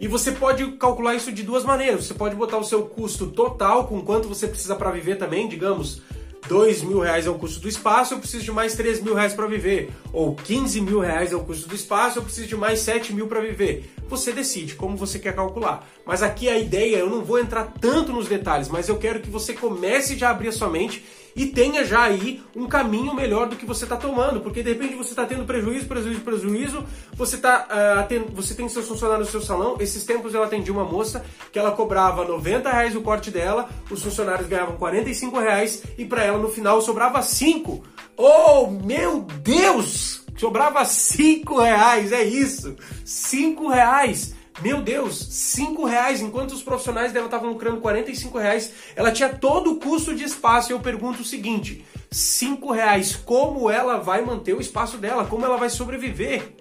E 0.00 0.06
você 0.06 0.30
pode 0.30 0.64
calcular 0.76 1.16
isso 1.16 1.32
de 1.32 1.42
duas 1.42 1.64
maneiras. 1.64 2.04
Você 2.04 2.14
pode 2.14 2.36
botar 2.36 2.58
o 2.58 2.64
seu 2.64 2.86
custo 2.86 3.26
total, 3.26 3.88
com 3.88 4.02
quanto 4.02 4.28
você 4.28 4.46
precisa 4.46 4.76
para 4.76 4.92
viver 4.92 5.16
também, 5.16 5.48
digamos, 5.48 6.00
2 6.48 6.82
mil 6.82 7.00
reais 7.00 7.26
é 7.26 7.30
o 7.30 7.34
custo 7.34 7.60
do 7.60 7.68
espaço, 7.68 8.14
eu 8.14 8.18
preciso 8.18 8.44
de 8.44 8.52
mais 8.52 8.74
3 8.74 9.00
mil 9.00 9.14
reais 9.14 9.32
para 9.32 9.46
viver. 9.46 9.90
Ou 10.12 10.34
15 10.34 10.80
mil 10.80 11.00
reais 11.00 11.32
é 11.32 11.36
o 11.36 11.40
custo 11.40 11.68
do 11.68 11.74
espaço, 11.74 12.18
eu 12.18 12.22
preciso 12.22 12.46
de 12.46 12.56
mais 12.56 12.80
7 12.80 13.12
mil 13.12 13.26
para 13.26 13.40
viver. 13.40 13.90
Você 14.08 14.32
decide 14.32 14.74
como 14.74 14.96
você 14.96 15.18
quer 15.18 15.34
calcular. 15.34 15.88
Mas 16.04 16.22
aqui 16.22 16.48
a 16.48 16.58
ideia, 16.58 16.98
eu 16.98 17.08
não 17.08 17.24
vou 17.24 17.38
entrar 17.38 17.72
tanto 17.80 18.12
nos 18.12 18.28
detalhes, 18.28 18.68
mas 18.68 18.88
eu 18.88 18.98
quero 18.98 19.20
que 19.20 19.30
você 19.30 19.54
comece 19.54 20.16
já 20.16 20.28
a 20.28 20.30
abrir 20.32 20.48
a 20.48 20.52
sua 20.52 20.68
mente 20.68 21.04
e 21.36 21.46
tenha 21.46 21.84
já 21.84 22.02
aí 22.02 22.42
um 22.54 22.66
caminho 22.66 23.14
melhor 23.14 23.48
do 23.48 23.56
que 23.56 23.66
você 23.66 23.84
está 23.84 23.96
tomando, 23.96 24.40
porque 24.40 24.62
de 24.62 24.72
repente 24.72 24.94
você 24.94 25.10
está 25.10 25.26
tendo 25.26 25.44
prejuízo, 25.44 25.86
prejuízo, 25.86 26.20
prejuízo, 26.20 26.84
você, 27.14 27.36
tá, 27.36 27.66
uh, 27.68 28.32
você 28.32 28.54
tem 28.54 28.68
seus 28.68 28.86
funcionários 28.86 29.26
no 29.26 29.32
seu 29.32 29.42
salão, 29.42 29.76
esses 29.80 30.04
tempos 30.04 30.34
eu 30.34 30.42
atendi 30.42 30.70
uma 30.70 30.84
moça 30.84 31.24
que 31.52 31.58
ela 31.58 31.72
cobrava 31.72 32.24
90 32.24 32.70
reais 32.70 32.94
o 32.94 33.00
corte 33.00 33.30
dela, 33.30 33.68
os 33.90 34.02
funcionários 34.02 34.46
ganhavam 34.46 34.76
45 34.76 35.38
reais 35.38 35.82
e 35.98 36.04
para 36.04 36.22
ela 36.22 36.38
no 36.38 36.48
final 36.48 36.80
sobrava 36.80 37.20
5. 37.22 37.82
Oh, 38.16 38.68
meu 38.68 39.22
Deus! 39.42 40.22
Sobrava 40.36 40.84
5 40.84 41.60
reais, 41.60 42.12
é 42.12 42.22
isso! 42.22 42.76
5 43.04 43.68
reais! 43.68 44.34
Meu 44.60 44.80
Deus, 44.80 45.18
5 45.18 45.84
reais, 45.84 46.20
enquanto 46.20 46.52
os 46.52 46.62
profissionais 46.62 47.12
dela 47.12 47.26
estavam 47.26 47.50
lucrando 47.50 47.80
45 47.80 48.38
reais, 48.38 48.72
ela 48.94 49.10
tinha 49.10 49.28
todo 49.28 49.72
o 49.72 49.76
custo 49.76 50.14
de 50.14 50.22
espaço. 50.22 50.70
E 50.70 50.74
eu 50.74 50.80
pergunto 50.80 51.22
o 51.22 51.24
seguinte: 51.24 51.84
5 52.10 52.72
reais, 52.72 53.16
como 53.16 53.68
ela 53.68 53.98
vai 53.98 54.22
manter 54.22 54.54
o 54.54 54.60
espaço 54.60 54.96
dela? 54.96 55.24
Como 55.26 55.44
ela 55.44 55.56
vai 55.56 55.68
sobreviver? 55.68 56.54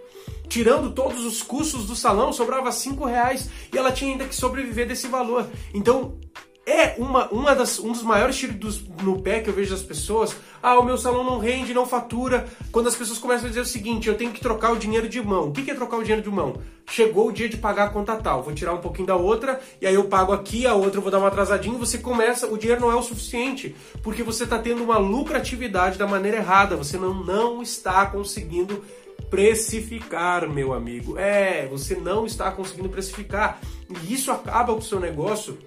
Tirando 0.50 0.92
todos 0.92 1.24
os 1.24 1.42
custos 1.42 1.86
do 1.86 1.96
salão, 1.96 2.34
sobrava 2.34 2.72
5 2.72 3.06
reais 3.06 3.50
e 3.72 3.78
ela 3.78 3.92
tinha 3.92 4.12
ainda 4.12 4.26
que 4.26 4.36
sobreviver 4.36 4.88
desse 4.88 5.08
valor. 5.08 5.48
Então, 5.74 6.18
é 6.66 6.96
uma, 6.98 7.28
uma 7.28 7.54
das, 7.54 7.78
um 7.80 7.92
dos 7.92 8.04
maiores 8.04 8.38
tiros 8.38 8.82
no 9.02 9.22
pé 9.22 9.42
que 9.42 9.50
eu 9.50 9.54
vejo 9.54 9.72
das 9.72 9.84
pessoas. 9.84 10.36
Ah, 10.62 10.80
o 10.80 10.84
meu 10.84 10.98
salão 10.98 11.24
não 11.24 11.38
rende, 11.38 11.74
não 11.74 11.86
fatura. 11.86 12.48
Quando 12.72 12.88
as 12.88 12.96
pessoas 12.96 13.20
começam 13.20 13.46
a 13.46 13.50
dizer 13.50 13.62
o 13.62 13.66
seguinte, 13.66 14.08
eu 14.08 14.16
tenho 14.16 14.32
que 14.32 14.40
trocar 14.40 14.72
o 14.72 14.78
dinheiro 14.78 15.10
de 15.10 15.22
mão. 15.22 15.50
O 15.50 15.52
que 15.52 15.70
é 15.70 15.74
trocar 15.74 15.98
o 15.98 16.04
dinheiro 16.04 16.22
de 16.22 16.30
mão? 16.30 16.62
Chegou 16.90 17.28
o 17.28 17.32
dia 17.34 17.50
de 17.50 17.58
pagar 17.58 17.86
a 17.86 17.90
conta 17.90 18.16
tal, 18.16 18.44
vou 18.44 18.54
tirar 18.54 18.74
um 18.74 18.80
pouquinho 18.80 19.08
da 19.08 19.16
outra, 19.16 19.60
e 19.82 19.88
aí 19.88 19.94
eu 19.96 20.06
pago 20.06 20.34
aqui, 20.34 20.68
a 20.68 20.74
outra 20.74 20.98
eu 20.98 21.02
vou 21.02 21.10
dar 21.10 21.20
uma 21.20 21.30
atrasadinha, 21.30 21.78
você 21.78 21.98
começa, 21.98 22.46
o 22.48 22.58
dinheiro 22.58 22.82
não 22.82 22.92
é 22.92 22.96
o 22.96 23.02
suficiente, 23.02 23.74
porque 24.02 24.22
você 24.22 24.44
está 24.44 24.60
tendo 24.60 24.84
uma 24.84 24.98
lucratividade 24.98 25.98
da 25.98 26.06
maneira 26.06 26.38
errada, 26.38 26.76
você 26.76 26.98
não, 26.98 27.14
não 27.14 27.62
está 27.62 28.06
conseguindo 28.06 28.84
precificar, 29.30 30.48
meu 30.48 30.74
amigo. 30.74 31.18
É, 31.18 31.68
você 31.68 31.96
não 31.96 32.26
está 32.26 32.52
conseguindo 32.52 32.90
precificar. 32.90 33.60
E 33.90 34.14
isso 34.14 34.32
acaba 34.32 34.74
com 34.74 34.80
o 34.80 34.84
seu 34.84 35.00
negócio 35.00 35.58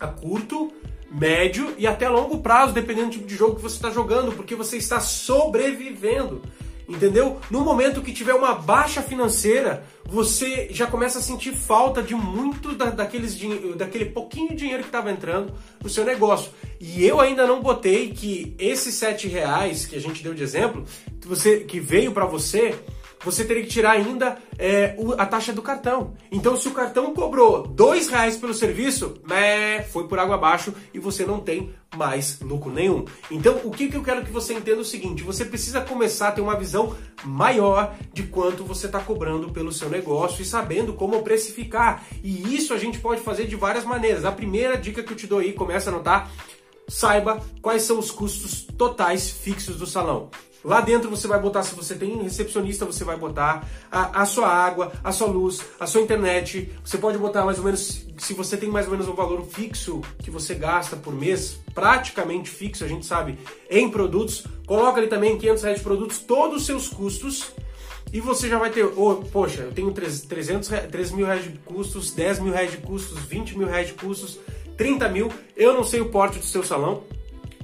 a 0.00 0.06
curto, 0.06 0.72
médio 1.10 1.74
e 1.76 1.86
até 1.86 2.08
longo 2.08 2.38
prazo, 2.38 2.72
dependendo 2.72 3.08
do 3.08 3.12
tipo 3.12 3.26
de 3.26 3.36
jogo 3.36 3.56
que 3.56 3.62
você 3.62 3.76
está 3.76 3.90
jogando, 3.90 4.32
porque 4.32 4.54
você 4.54 4.76
está 4.76 5.00
sobrevivendo. 5.00 6.42
Entendeu? 6.88 7.38
No 7.48 7.60
momento 7.60 8.02
que 8.02 8.12
tiver 8.12 8.34
uma 8.34 8.52
baixa 8.52 9.00
financeira, 9.00 9.84
você 10.04 10.66
já 10.72 10.88
começa 10.88 11.20
a 11.20 11.22
sentir 11.22 11.54
falta 11.54 12.02
de 12.02 12.16
muito 12.16 12.74
da, 12.74 12.86
daqueles, 12.86 13.38
daquele 13.76 14.06
pouquinho 14.06 14.56
dinheiro 14.56 14.82
que 14.82 14.88
estava 14.88 15.08
entrando 15.08 15.54
no 15.80 15.88
seu 15.88 16.04
negócio. 16.04 16.50
E 16.80 17.04
eu 17.06 17.20
ainda 17.20 17.46
não 17.46 17.60
botei 17.60 18.10
que 18.10 18.56
esses 18.58 18.94
sete 18.96 19.28
reais 19.28 19.86
que 19.86 19.94
a 19.94 20.00
gente 20.00 20.20
deu 20.20 20.34
de 20.34 20.42
exemplo, 20.42 20.84
que, 21.20 21.28
você, 21.28 21.60
que 21.60 21.78
veio 21.78 22.10
para 22.10 22.26
você, 22.26 22.74
você 23.24 23.44
teria 23.44 23.62
que 23.62 23.68
tirar 23.68 23.92
ainda 23.92 24.38
é, 24.58 24.96
a 25.18 25.26
taxa 25.26 25.52
do 25.52 25.62
cartão. 25.62 26.14
Então, 26.30 26.56
se 26.56 26.68
o 26.68 26.72
cartão 26.72 27.12
cobrou 27.14 27.66
dois 27.66 28.08
reais 28.08 28.36
pelo 28.36 28.54
serviço, 28.54 29.14
né, 29.28 29.82
foi 29.82 30.08
por 30.08 30.18
água 30.18 30.36
abaixo 30.36 30.72
e 30.92 30.98
você 30.98 31.24
não 31.24 31.40
tem 31.40 31.74
mais 31.96 32.40
lucro 32.40 32.72
nenhum. 32.72 33.04
Então, 33.30 33.60
o 33.64 33.70
que, 33.70 33.88
que 33.88 33.96
eu 33.96 34.02
quero 34.02 34.24
que 34.24 34.30
você 34.30 34.54
entenda 34.54 34.78
é 34.78 34.80
o 34.80 34.84
seguinte: 34.84 35.22
você 35.22 35.44
precisa 35.44 35.80
começar 35.80 36.28
a 36.28 36.32
ter 36.32 36.40
uma 36.40 36.56
visão 36.56 36.96
maior 37.24 37.94
de 38.12 38.22
quanto 38.24 38.64
você 38.64 38.86
está 38.86 39.00
cobrando 39.00 39.50
pelo 39.50 39.72
seu 39.72 39.88
negócio 39.88 40.42
e 40.42 40.44
sabendo 40.44 40.94
como 40.94 41.22
precificar. 41.22 42.04
E 42.22 42.54
isso 42.54 42.72
a 42.72 42.78
gente 42.78 42.98
pode 42.98 43.20
fazer 43.20 43.46
de 43.46 43.56
várias 43.56 43.84
maneiras. 43.84 44.24
A 44.24 44.32
primeira 44.32 44.76
dica 44.76 45.02
que 45.02 45.12
eu 45.12 45.16
te 45.16 45.26
dou 45.26 45.40
aí, 45.40 45.52
começa 45.52 45.90
a 45.90 45.92
anotar, 45.92 46.30
saiba 46.88 47.40
quais 47.60 47.82
são 47.82 47.98
os 47.98 48.10
custos 48.10 48.62
totais 48.62 49.30
fixos 49.30 49.76
do 49.76 49.86
salão. 49.86 50.30
Lá 50.62 50.80
dentro 50.80 51.08
você 51.08 51.26
vai 51.26 51.40
botar, 51.40 51.62
se 51.62 51.74
você 51.74 51.94
tem 51.94 52.22
recepcionista, 52.22 52.84
você 52.84 53.02
vai 53.02 53.16
botar 53.16 53.66
a, 53.90 54.22
a, 54.22 54.26
sua 54.26 54.48
água, 54.48 54.92
a 55.02 55.10
sua 55.10 55.26
luz, 55.26 55.60
a 55.78 55.86
sua 55.86 56.02
internet. 56.02 56.70
Você 56.84 56.98
pode 56.98 57.16
botar 57.16 57.44
mais 57.44 57.58
ou 57.58 57.64
menos, 57.64 58.06
se 58.18 58.34
você 58.34 58.56
tem 58.56 58.68
mais 58.68 58.86
ou 58.86 58.92
menos 58.92 59.08
um 59.08 59.14
valor 59.14 59.44
fixo 59.46 60.02
que 60.18 60.30
você 60.30 60.54
gasta 60.54 60.96
por 60.96 61.14
mês, 61.14 61.58
praticamente 61.74 62.50
fixo, 62.50 62.84
a 62.84 62.88
gente 62.88 63.06
sabe, 63.06 63.38
em 63.70 63.90
produtos. 63.90 64.44
Coloca 64.66 65.00
ali 65.00 65.08
também 65.08 65.38
500 65.38 65.62
reais 65.62 65.78
de 65.78 65.84
produtos, 65.84 66.18
todos 66.18 66.58
os 66.58 66.66
seus 66.66 66.88
custos. 66.88 67.52
E 68.12 68.20
você 68.20 68.48
já 68.48 68.58
vai 68.58 68.70
ter, 68.70 68.84
oh, 68.84 69.16
poxa, 69.32 69.62
eu 69.62 69.72
tenho 69.72 69.92
300, 69.92 70.68
3 70.90 71.12
mil 71.12 71.26
reais 71.26 71.44
de 71.44 71.50
custos, 71.64 72.10
10 72.10 72.40
mil 72.40 72.52
reais 72.52 72.72
de 72.72 72.78
custos, 72.78 73.18
20 73.20 73.56
mil 73.56 73.68
reais 73.68 73.86
de 73.86 73.94
custos, 73.94 74.38
30 74.76 75.08
mil. 75.08 75.32
Eu 75.56 75.72
não 75.72 75.84
sei 75.84 76.00
o 76.00 76.10
porte 76.10 76.38
do 76.38 76.44
seu 76.44 76.64
salão, 76.64 77.04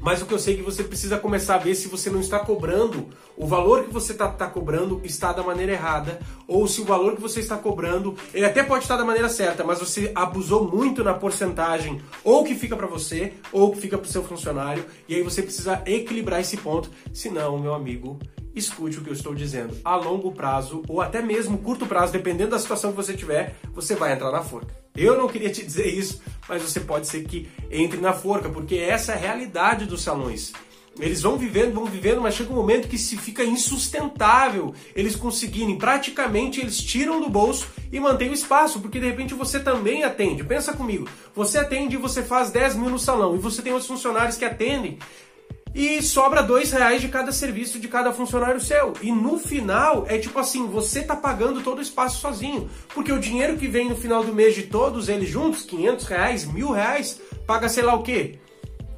mas 0.07 0.23
o 0.23 0.27
que 0.27 0.35
eu 0.35 0.39
sei 0.39 0.55
é 0.55 0.57
que 0.59 0.63
você 0.63 0.85
precisa 0.85 1.19
começar 1.19 1.57
a 1.57 1.59
ver 1.59 1.75
se 1.75 1.89
você 1.89 2.09
não 2.09 2.21
está 2.21 2.39
cobrando, 2.39 3.09
o 3.37 3.45
valor 3.45 3.83
que 3.83 3.93
você 3.93 4.13
está 4.13 4.29
tá 4.29 4.47
cobrando 4.47 5.01
está 5.03 5.33
da 5.33 5.43
maneira 5.43 5.73
errada, 5.73 6.21
ou 6.47 6.69
se 6.69 6.81
o 6.81 6.85
valor 6.85 7.17
que 7.17 7.21
você 7.21 7.41
está 7.41 7.57
cobrando, 7.57 8.15
ele 8.33 8.45
até 8.45 8.63
pode 8.63 8.85
estar 8.85 8.97
da 8.97 9.05
maneira 9.05 9.29
certa, 9.29 9.65
mas 9.65 9.81
você 9.81 10.13
abusou 10.15 10.71
muito 10.71 11.03
na 11.03 11.13
porcentagem, 11.13 12.01
ou 12.23 12.45
que 12.45 12.55
fica 12.55 12.77
para 12.77 12.87
você, 12.87 13.33
ou 13.51 13.73
que 13.73 13.81
fica 13.81 13.99
para 13.99 14.07
o 14.07 14.09
seu 14.09 14.23
funcionário, 14.23 14.85
e 15.09 15.15
aí 15.17 15.25
você 15.25 15.43
precisa 15.43 15.83
equilibrar 15.85 16.41
esse 16.41 16.57
ponto, 16.57 16.89
senão, 17.13 17.59
meu 17.59 17.75
amigo, 17.75 18.17
escute 18.55 18.99
o 18.99 19.03
que 19.03 19.11
eu 19.11 19.15
estou 19.15 19.35
dizendo. 19.35 19.77
A 19.85 19.97
longo 19.97 20.31
prazo, 20.31 20.85
ou 20.89 21.01
até 21.01 21.21
mesmo 21.21 21.59
curto 21.59 21.85
prazo, 21.85 22.13
dependendo 22.13 22.53
da 22.53 22.61
situação 22.61 22.93
que 22.93 22.97
você 22.97 23.13
tiver, 23.13 23.57
você 23.75 23.97
vai 23.97 24.13
entrar 24.13 24.31
na 24.31 24.45
forca. 24.45 24.86
Eu 24.97 25.17
não 25.17 25.29
queria 25.29 25.51
te 25.51 25.65
dizer 25.65 25.87
isso, 25.87 26.21
mas 26.49 26.63
você 26.63 26.81
pode 26.81 27.07
ser 27.07 27.25
que 27.25 27.49
entre 27.71 28.01
na 28.01 28.13
forca, 28.13 28.49
porque 28.49 28.77
essa 28.77 29.13
é 29.13 29.15
a 29.15 29.19
realidade 29.19 29.87
dos 29.87 30.03
salões. 30.03 30.53
Eles 30.99 31.21
vão 31.21 31.37
vivendo, 31.37 31.75
vão 31.75 31.85
vivendo, 31.85 32.23
mas 32.23 32.35
chega 32.35 32.51
um 32.51 32.57
momento 32.57 32.89
que 32.89 32.97
se 32.97 33.19
fica 33.19 33.45
insustentável 33.45 34.73
eles 34.95 35.15
conseguirem, 35.15 35.77
praticamente 35.77 36.59
eles 36.59 36.79
tiram 36.79 37.21
do 37.21 37.29
bolso 37.29 37.69
e 37.93 38.01
mantêm 38.01 38.31
o 38.31 38.35
espaço, 38.35 38.81
porque 38.81 38.99
de 38.99 39.07
repente 39.07 39.35
você 39.35 39.61
também 39.61 40.05
atende. 40.05 40.43
Pensa 40.43 40.73
comigo, 40.73 41.07
você 41.35 41.59
atende 41.59 41.97
e 41.97 41.99
você 41.99 42.23
faz 42.23 42.51
10 42.51 42.77
mil 42.77 42.89
no 42.89 42.99
salão, 42.99 43.35
e 43.37 43.39
você 43.39 43.61
tem 43.61 43.73
outros 43.73 43.89
funcionários 43.89 44.39
que 44.39 44.45
atendem 44.45 44.99
e 45.77 46.01
sobra 46.01 46.43
dois 46.43 46.73
reais 46.73 47.03
de 47.03 47.09
cada 47.09 47.31
serviço 47.31 47.79
de 47.79 47.87
cada 47.87 48.11
funcionário 48.11 48.59
seu. 48.59 48.95
E 49.03 49.13
no 49.13 49.39
final 49.39 50.07
é 50.09 50.17
tipo 50.17 50.39
assim, 50.39 50.67
você 50.67 51.03
tá 51.03 51.15
pagando 51.15 51.61
todo 51.61 51.81
o 51.81 51.83
espaço 51.83 52.19
sozinho, 52.19 52.71
porque 52.95 53.13
o 53.13 53.21
dinheiro 53.21 53.59
que 53.59 53.69
vem 53.69 53.91
no 53.91 53.95
final 53.95 54.25
do 54.25 54.33
mês 54.33 54.55
de 54.55 54.63
todos 54.63 55.11
eles 55.11 55.29
juntos, 55.29 55.67
500 55.67 56.07
reais, 56.07 56.45
mil 56.47 56.71
reais, 56.71 57.21
paga 57.47 57.69
sei 57.69 57.83
lá 57.83 57.95
o 57.95 58.03
quê? 58.03 58.39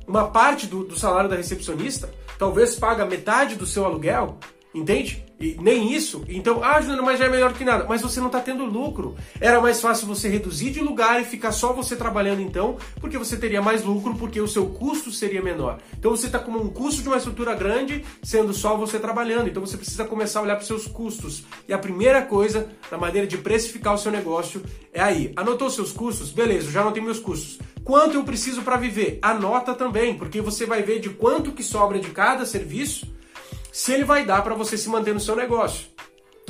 Uma 0.07 0.29
parte 0.29 0.69
do, 0.69 0.85
do 0.85 0.97
salário 0.97 1.29
da 1.29 1.35
recepcionista, 1.35 2.09
talvez 2.39 2.77
paga 2.77 3.05
metade 3.05 3.57
do 3.57 3.67
seu 3.67 3.85
aluguel, 3.85 4.39
entende? 4.75 5.25
E 5.41 5.57
nem 5.61 5.93
isso. 5.93 6.25
Então, 6.29 6.63
ah, 6.65 6.81
Júnior, 6.81 7.03
mas 7.05 7.19
já 7.19 7.27
é 7.27 7.29
melhor 7.29 7.53
que 7.53 7.65
nada. 7.65 7.87
Mas 7.89 8.03
você 8.03 8.19
não 8.19 8.27
está 8.27 8.41
tendo 8.41 8.65
lucro. 8.65 9.17
Era 9.41 9.61
mais 9.61 9.81
fácil 9.81 10.07
você 10.07 10.29
reduzir 10.29 10.71
de 10.71 10.81
lugar 10.81 11.21
e 11.21 11.25
ficar 11.25 11.53
só 11.53 11.73
você 11.73 11.95
trabalhando 11.95 12.43
então, 12.43 12.77
porque 13.01 13.17
você 13.17 13.37
teria 13.37 13.63
mais 13.63 13.85
lucro, 13.85 14.15
porque 14.17 14.41
o 14.41 14.49
seu 14.49 14.67
custo 14.67 15.13
seria 15.13 15.41
menor. 15.41 15.79
Então 15.97 16.11
você 16.11 16.27
está 16.27 16.39
com 16.39 16.51
um 16.51 16.69
custo 16.69 17.03
de 17.03 17.09
uma 17.09 17.17
estrutura 17.17 17.55
grande, 17.55 18.05
sendo 18.23 18.53
só 18.53 18.77
você 18.77 18.99
trabalhando. 18.99 19.49
Então 19.49 19.65
você 19.65 19.77
precisa 19.77 20.05
começar 20.05 20.41
a 20.41 20.43
olhar 20.43 20.57
para 20.57 20.63
os 20.63 20.67
seus 20.67 20.87
custos. 20.87 21.45
E 21.69 21.73
a 21.73 21.79
primeira 21.79 22.23
coisa, 22.23 22.69
na 22.91 22.99
maneira 22.99 23.27
de 23.27 23.39
precificar 23.39 23.95
o 23.95 23.99
seu 23.99 24.11
negócio, 24.11 24.63
é 24.93 25.01
aí. 25.01 25.33
Anotou 25.37 25.71
seus 25.71 25.93
custos? 25.93 26.31
Beleza, 26.31 26.71
já 26.71 26.81
anotei 26.81 27.03
meus 27.03 27.21
custos. 27.21 27.59
Quanto 27.85 28.17
eu 28.17 28.25
preciso 28.25 28.63
para 28.63 28.77
viver? 28.77 29.19
Anota 29.23 29.73
também, 29.73 30.15
porque 30.19 30.41
você 30.41 30.67
vai 30.67 30.83
ver 30.83 30.99
de 30.99 31.11
quanto 31.11 31.53
que 31.53 31.63
sobra 31.63 31.99
de 31.99 32.11
cada 32.11 32.45
serviço 32.45 33.07
se 33.79 33.93
ele 33.93 34.03
vai 34.03 34.27
dar 34.27 34.43
para 34.43 34.57
você 34.57 34.77
se 34.77 34.89
manter 34.89 35.15
no 35.15 35.21
seu 35.21 35.37
negócio. 35.37 35.87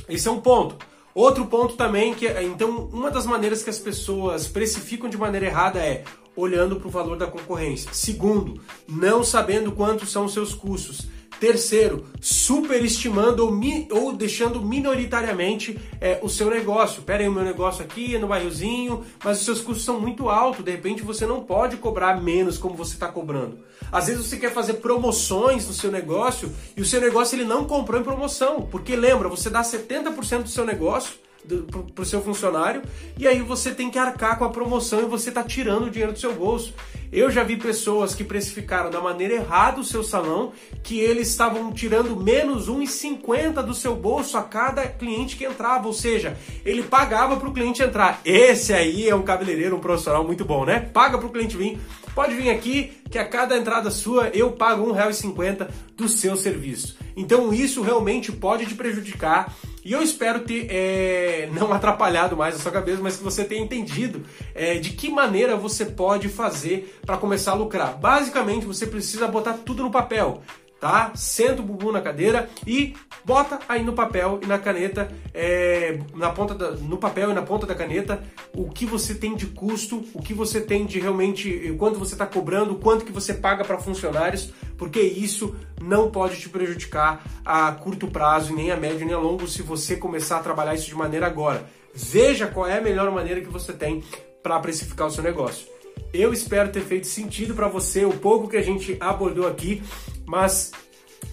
Esse 0.09 0.27
é 0.27 0.31
um 0.31 0.41
ponto. 0.41 0.79
Outro 1.15 1.45
ponto 1.45 1.77
também 1.77 2.15
que 2.15 2.27
então 2.27 2.89
uma 2.91 3.11
das 3.11 3.27
maneiras 3.27 3.63
que 3.63 3.69
as 3.69 3.79
pessoas 3.79 4.49
precificam 4.49 5.11
de 5.11 5.19
maneira 5.19 5.45
errada 5.45 5.79
é 5.79 6.05
olhando 6.35 6.77
para 6.77 6.89
o 6.89 6.91
valor 6.91 7.19
da 7.19 7.27
concorrência. 7.27 7.93
Segundo, 7.93 8.59
não 8.89 9.23
sabendo 9.23 9.73
quantos 9.73 10.11
são 10.11 10.25
os 10.25 10.33
seus 10.33 10.55
custos. 10.55 11.07
Terceiro, 11.41 12.05
superestimando 12.21 13.45
ou, 13.45 13.53
mi, 13.53 13.87
ou 13.91 14.13
deixando 14.13 14.61
minoritariamente 14.61 15.79
é, 16.01 16.19
o 16.21 16.29
seu 16.29 16.51
negócio. 16.51 17.03
Pera 17.03 17.23
aí, 17.23 17.29
o 17.29 17.33
meu 17.33 17.45
negócio 17.45 17.85
aqui 17.85 18.17
é 18.17 18.19
no 18.19 18.27
bairrozinho, 18.27 19.05
mas 19.23 19.39
os 19.39 19.45
seus 19.45 19.61
custos 19.61 19.85
são 19.85 20.01
muito 20.01 20.29
altos. 20.29 20.65
De 20.65 20.71
repente 20.71 21.03
você 21.03 21.27
não 21.27 21.43
pode 21.45 21.77
cobrar 21.77 22.21
menos 22.21 22.59
como 22.59 22.75
você 22.75 22.95
está 22.95 23.09
cobrando. 23.09 23.59
Às 23.93 24.09
vezes 24.09 24.27
você 24.27 24.37
quer 24.37 24.53
fazer 24.53 24.75
promoções 24.75 25.67
no 25.67 25.73
seu 25.73 25.93
negócio 25.93 26.53
e 26.77 26.83
o 26.83 26.85
seu 26.85 27.01
negócio 27.01 27.37
ele 27.37 27.45
não 27.45 27.65
comprou 27.65 28.01
em 28.01 28.05
promoção. 28.05 28.63
Porque 28.63 28.97
lembra, 28.97 29.29
você 29.29 29.49
dá 29.49 29.63
70% 29.63 30.43
do 30.43 30.49
seu 30.49 30.65
negócio 30.65 31.13
para 31.47 32.03
o 32.03 32.05
seu 32.05 32.21
funcionário 32.21 32.83
e 33.17 33.27
aí 33.27 33.41
você 33.41 33.71
tem 33.71 33.91
que 33.91 33.99
arcar 33.99 34.39
com 34.39 34.45
a 34.45 34.51
promoção 34.51 35.01
e 35.01 35.05
você 35.05 35.31
está 35.31 35.43
tirando 35.43 35.87
o 35.87 35.91
dinheiro 35.91 36.13
do 36.13 36.19
seu 36.19 36.35
bolso. 36.35 36.75
Eu 37.11 37.31
já 37.31 37.43
vi 37.43 37.57
pessoas 37.57 38.15
que 38.15 38.23
precificaram 38.23 38.91
da 38.91 39.01
maneira 39.01 39.35
errada 39.35 39.81
o 39.81 39.85
seu 39.85 40.03
salão, 40.03 40.53
que 40.83 41.01
eles 41.01 41.29
estavam 41.29 41.73
tirando 41.73 42.15
menos 42.15 42.69
1,50 42.69 43.63
do 43.63 43.73
seu 43.73 43.97
bolso 43.97 44.37
a 44.37 44.43
cada 44.43 44.87
cliente 44.87 45.35
que 45.35 45.47
entrava, 45.47 45.87
ou 45.87 45.95
seja, 45.95 46.37
ele 46.67 46.83
pagava 46.83 47.37
para 47.37 47.49
o 47.49 47.53
cliente 47.53 47.83
entrar. 47.83 48.21
Esse 48.27 48.75
aí 48.75 49.09
é 49.09 49.15
um 49.15 49.23
cabeleireiro, 49.23 49.77
um 49.77 49.81
profissional 49.81 50.23
muito 50.23 50.45
bom, 50.45 50.67
né? 50.67 50.81
Paga 50.81 51.17
para 51.17 51.27
o 51.27 51.31
cliente 51.31 51.57
vir, 51.57 51.81
pode 52.15 52.35
vir 52.35 52.51
aqui 52.51 52.93
que 53.11 53.19
a 53.19 53.25
cada 53.25 53.57
entrada 53.57 53.91
sua 53.91 54.29
eu 54.29 54.53
pago 54.53 54.93
R$1,50 54.93 55.67
do 55.97 56.09
seu 56.11 56.37
serviço. 56.37 56.99
Então 57.17 57.55
isso 57.55 57.81
realmente 57.81 58.31
pode 58.31 58.67
te 58.67 58.75
prejudicar 58.75 59.55
e 59.89 59.93
eu 59.95 60.03
espero 60.03 60.41
ter 60.41 60.67
é, 60.69 61.49
não 61.51 61.73
atrapalhado 61.73 62.37
mais 62.37 62.55
a 62.55 62.59
sua 62.59 62.71
cabeça, 62.71 63.01
mas 63.01 63.17
que 63.17 63.25
você 63.25 63.43
tenha 63.43 63.63
entendido 63.63 64.23
é, 64.55 64.75
de 64.75 64.91
que 64.91 65.09
maneira 65.09 65.57
você 65.57 65.87
pode 65.87 66.29
fazer 66.29 67.01
para 67.07 67.17
começar 67.17 67.53
a 67.53 67.55
lucrar. 67.55 67.97
Basicamente, 67.97 68.67
você 68.67 68.87
precisa 68.87 69.27
botar 69.27 69.55
tudo 69.55 69.83
no 69.83 69.91
papel 69.91 70.43
tá? 70.81 71.13
Senta 71.15 71.61
o 71.61 71.65
bumbum 71.65 71.93
na 71.93 72.01
cadeira 72.01 72.49
e 72.67 72.95
bota 73.25 73.59
aí 73.69 73.83
no 73.83 73.93
papel 73.93 74.41
e 74.43 74.47
na 74.47 74.59
caneta, 74.59 75.11
é, 75.35 75.99
na 76.15 76.31
ponta 76.31 76.55
da, 76.55 76.71
no 76.73 76.97
papel 76.97 77.31
e 77.31 77.35
na 77.35 77.43
ponta 77.43 77.67
da 77.67 77.75
caneta, 77.75 78.23
o 78.55 78.69
que 78.69 78.87
você 78.87 79.15
tem 79.15 79.35
de 79.35 79.47
custo, 79.47 80.05
o 80.15 80.23
que 80.23 80.33
você 80.33 80.61
tem 80.61 80.87
de 80.87 80.99
realmente, 80.99 81.75
quanto 81.79 81.99
você 81.99 82.15
está 82.15 82.27
cobrando, 82.27 82.77
quanto 82.77 83.05
que 83.05 83.13
você 83.13 83.35
paga 83.35 83.65
para 83.65 83.79
funcionários, 83.79 84.53
porque 84.77 85.01
isso 85.01 85.57
não 85.81 86.11
pode 86.11 86.41
te 86.41 86.49
prejudicar 86.49 87.25
a 87.45 87.73
curto 87.73 88.07
prazo, 88.07 88.55
nem 88.55 88.71
a 88.71 88.77
médio 88.77 89.05
nem 89.05 89.15
a 89.15 89.19
longo, 89.19 89.47
se 89.47 89.63
você 89.63 89.97
começar 89.97 90.39
a 90.39 90.43
trabalhar 90.43 90.75
isso 90.75 90.87
de 90.87 90.95
maneira 90.95 91.27
agora. 91.27 91.67
Veja 91.95 92.47
qual 92.47 92.67
é 92.67 92.79
a 92.79 92.83
melhor 92.83 93.11
maneira 93.11 93.41
que 93.41 93.49
você 93.49 93.73
tem 93.73 94.05
para 94.43 94.59
precificar 94.61 95.09
o 95.09 95.11
seu 95.11 95.23
negócio. 95.23 95.67
Eu 96.13 96.33
espero 96.33 96.71
ter 96.71 96.81
feito 96.81 97.07
sentido 97.07 97.55
para 97.55 97.69
você 97.69 98.05
o 98.05 98.13
pouco 98.13 98.49
que 98.49 98.57
a 98.57 98.63
gente 98.63 98.97
abordou 99.01 99.47
aqui. 99.47 99.83
Mas 100.29 100.73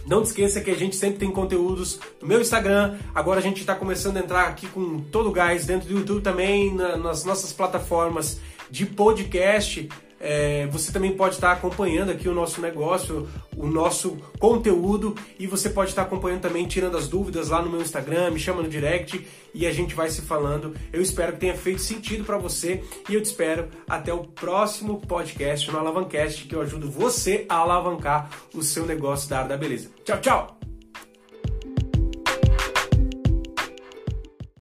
não 0.07 0.21
te 0.21 0.27
esqueça 0.27 0.61
que 0.61 0.71
a 0.71 0.75
gente 0.75 0.95
sempre 0.95 1.19
tem 1.19 1.29
conteúdos 1.29 1.99
no 2.21 2.27
meu 2.27 2.39
Instagram. 2.39 2.97
Agora 3.13 3.39
a 3.39 3.43
gente 3.43 3.59
está 3.59 3.75
começando 3.75 4.17
a 4.17 4.21
entrar 4.21 4.47
aqui 4.47 4.67
com 4.67 4.99
todo 4.99 5.29
o 5.29 5.31
gás 5.31 5.65
dentro 5.65 5.89
do 5.89 5.99
YouTube 5.99 6.21
também, 6.21 6.73
na, 6.73 6.95
nas 6.95 7.25
nossas 7.25 7.51
plataformas 7.51 8.39
de 8.71 8.85
podcast. 8.85 9.89
É, 10.27 10.65
você 10.71 10.91
também 10.91 11.15
pode 11.15 11.35
estar 11.35 11.51
acompanhando 11.51 12.09
aqui 12.09 12.27
o 12.27 12.33
nosso 12.33 12.59
negócio, 12.59 13.29
o 13.55 13.67
nosso 13.67 14.17
conteúdo 14.39 15.15
e 15.37 15.45
você 15.45 15.69
pode 15.69 15.91
estar 15.91 16.01
acompanhando 16.01 16.41
também, 16.41 16.65
tirando 16.65 16.97
as 16.97 17.07
dúvidas 17.07 17.49
lá 17.49 17.61
no 17.61 17.69
meu 17.69 17.79
Instagram, 17.79 18.31
me 18.31 18.39
chama 18.39 18.63
no 18.63 18.67
direct 18.67 19.23
e 19.53 19.67
a 19.67 19.71
gente 19.71 19.93
vai 19.93 20.09
se 20.09 20.23
falando. 20.23 20.73
Eu 20.91 20.99
espero 20.99 21.33
que 21.33 21.39
tenha 21.41 21.55
feito 21.55 21.79
sentido 21.79 22.23
para 22.23 22.39
você 22.39 22.83
e 23.07 23.13
eu 23.13 23.21
te 23.21 23.25
espero 23.25 23.67
até 23.87 24.11
o 24.11 24.23
próximo 24.23 24.99
podcast 24.99 25.69
no 25.71 25.77
Alavancast 25.77 26.45
que 26.45 26.55
eu 26.55 26.61
ajudo 26.61 26.89
você 26.89 27.45
a 27.47 27.57
alavancar 27.57 28.31
o 28.51 28.63
seu 28.63 28.83
negócio 28.83 29.29
da 29.29 29.37
área 29.37 29.49
da 29.49 29.57
beleza. 29.57 29.91
Tchau, 30.03 30.19
tchau! 30.19 30.74